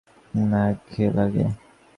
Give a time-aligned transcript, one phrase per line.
[0.43, 1.45] না, একঘেয়ে লাগে।